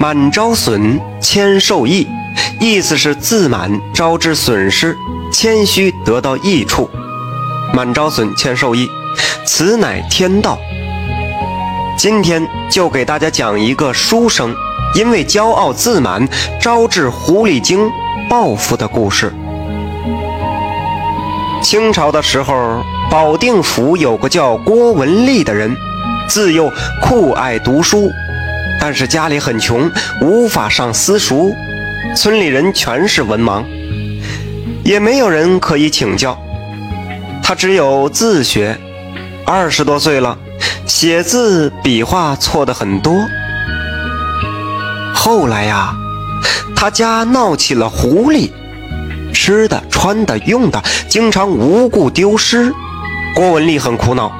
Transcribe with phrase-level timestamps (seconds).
[0.00, 2.08] 满招损，谦受益，
[2.58, 4.96] 意思是自满招致损失，
[5.30, 6.88] 谦虚得到益处。
[7.74, 8.88] 满招损，谦受益，
[9.44, 10.58] 此乃天道。
[11.98, 14.56] 今天就给大家讲一个书生
[14.94, 16.26] 因为骄傲自满，
[16.58, 17.90] 招致狐狸精
[18.26, 19.30] 报复的故事。
[21.62, 25.76] 清朝的时候，保定府有个叫郭文丽的人，
[26.26, 26.72] 自幼
[27.02, 28.10] 酷爱读书。
[28.80, 29.90] 但是家里很穷，
[30.22, 31.54] 无法上私塾，
[32.16, 33.62] 村里人全是文盲，
[34.82, 36.36] 也没有人可以请教，
[37.42, 38.78] 他只有自学。
[39.44, 40.38] 二十多岁了，
[40.86, 43.14] 写字笔画错的很多。
[45.14, 45.92] 后来呀，
[46.74, 48.50] 他家闹起了狐狸，
[49.34, 52.72] 吃的、穿的、用的，经常无故丢失。
[53.34, 54.32] 郭文丽很苦恼，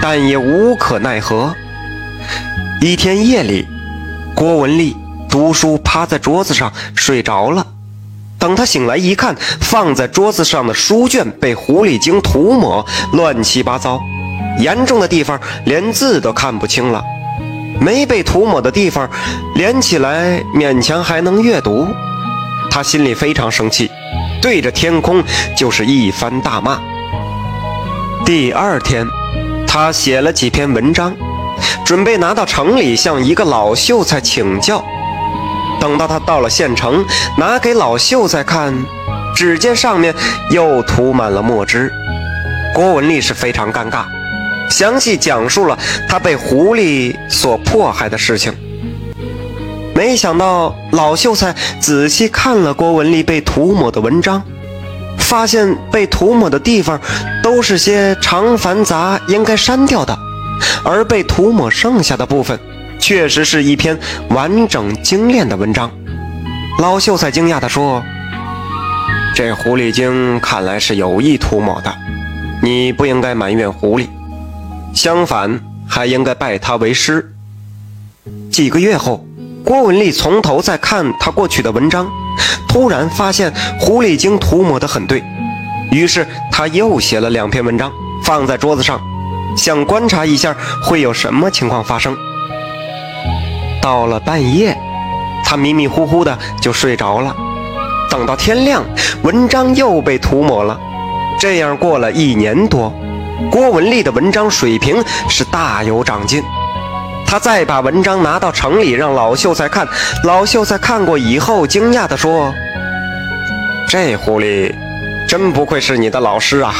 [0.00, 1.54] 但也无可奈何。
[2.80, 3.66] 一天夜里。
[4.34, 4.96] 郭文丽
[5.28, 7.66] 读书，趴在桌子上睡着了。
[8.38, 14.00] 等他醒来一看，放在桌子上的书卷被狐狸精涂抹，乱七八糟，
[14.58, 17.00] 严重的地方连字都看不清了；
[17.80, 19.08] 没被涂抹的地方，
[19.54, 21.86] 连起来勉强还能阅读。
[22.70, 23.88] 他心里非常生气，
[24.42, 25.22] 对着天空
[25.56, 26.80] 就是一番大骂。
[28.26, 29.06] 第二天，
[29.66, 31.14] 他写了几篇文章。
[31.84, 34.84] 准备拿到城里向一个老秀才请教。
[35.80, 37.04] 等到他到了县城，
[37.36, 38.74] 拿给老秀才看，
[39.34, 40.14] 只见上面
[40.50, 41.92] 又涂满了墨汁。
[42.74, 44.04] 郭文丽是非常尴尬，
[44.70, 48.52] 详细讲述了他被狐狸所迫害的事情。
[49.94, 54.42] 没想到老秀才仔细看了郭文丽被涂抹的文章，
[55.18, 57.00] 发现被涂抹的地方
[57.42, 60.18] 都是些长繁杂，应该删掉的。
[60.84, 62.58] 而被涂抹剩下的部分，
[62.98, 63.98] 确实是一篇
[64.30, 65.90] 完整精炼的文章。
[66.78, 68.02] 老秀才惊讶地说
[69.34, 71.94] ：“这狐狸精看来是有意涂抹的，
[72.62, 74.08] 你不应该埋怨狐狸，
[74.94, 77.32] 相反还应该拜他为师。”
[78.50, 79.24] 几个月后，
[79.64, 82.08] 郭文丽从头再看他过去的文章，
[82.68, 85.22] 突然发现狐狸精涂抹得很对，
[85.90, 87.92] 于是他又写了两篇文章，
[88.24, 89.00] 放在桌子上。
[89.56, 92.16] 想观察一下会有什么情况发生。
[93.80, 94.76] 到了半夜，
[95.44, 97.34] 他迷迷糊糊的就睡着了。
[98.10, 98.84] 等到天亮，
[99.22, 100.78] 文章又被涂抹了。
[101.38, 102.92] 这样过了一年多，
[103.50, 106.42] 郭文丽的文章水平是大有长进。
[107.26, 109.86] 他再把文章拿到城里让老秀才看，
[110.22, 112.54] 老秀才看过以后，惊讶地说
[113.88, 114.72] ：“这狐狸
[115.28, 116.72] 真不愧是你的老师啊！”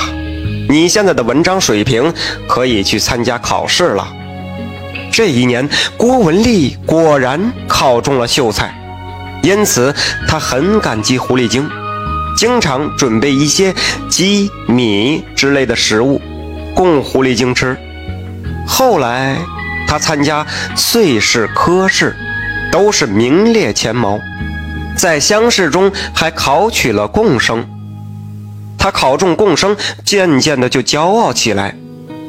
[0.75, 2.13] 你现在的文章水平
[2.49, 4.09] 可以去参加考试了。
[5.13, 8.75] 这一年，郭文丽果然考中了秀才，
[9.45, 9.95] 因此
[10.27, 11.71] 他很感激狐狸精，
[12.37, 13.73] 经常准备一些
[14.11, 16.21] 鸡、米之类的食物
[16.75, 17.77] 供狐狸精吃。
[18.67, 19.37] 后来，
[19.87, 22.17] 他参加岁试、科试，
[22.73, 24.19] 都是名列前茅，
[24.97, 27.65] 在乡试中还考取了贡生。
[28.85, 29.75] 他考中贡生，
[30.05, 31.75] 渐渐的就骄傲起来，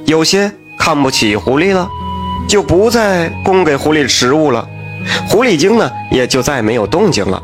[0.05, 0.49] 有些
[0.79, 1.85] 看不起狐狸了，
[2.47, 4.66] 就不再供给狐狸食物了。
[5.27, 7.43] 狐狸精呢，也就再没有动静了。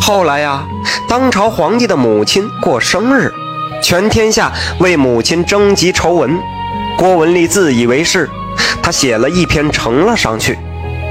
[0.00, 0.66] 后来呀，
[1.08, 3.32] 当朝皇帝的母亲过生日，
[3.80, 6.36] 全天下为母亲征集筹文，
[6.98, 8.28] 郭文丽自以为是，
[8.82, 10.58] 他写了一篇呈了上去，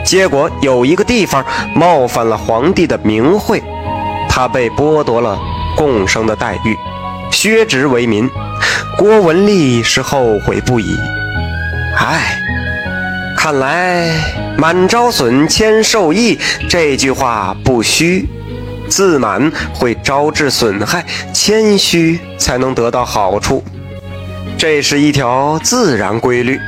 [0.03, 3.63] 结果有一个地方冒犯了皇帝的名讳，
[4.27, 5.39] 他被剥夺了。
[5.77, 6.75] 共生的待遇，
[7.31, 8.27] 削职为民，
[8.97, 10.97] 郭文丽是后悔不已。
[11.95, 12.39] 唉，
[13.37, 14.09] 看来
[14.57, 16.37] “满招损，谦受益”
[16.67, 18.27] 这句话不虚，
[18.89, 23.63] 自满会招致损害，谦虚才能得到好处。
[24.57, 26.59] 这是一条自然规律。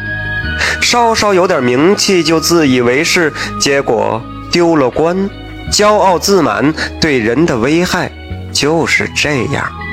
[0.82, 5.30] 稍稍有点名气就自以为是，结果丢了官。
[5.72, 8.12] 骄傲自满对人的危害。
[8.54, 9.89] 就是这样。